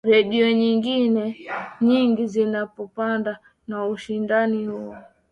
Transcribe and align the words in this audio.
redio 0.03 0.51
nyingi 1.85 2.27
zinapambana 2.27 3.37
na 3.67 3.85
ushindani 3.87 4.65
huo 4.67 4.95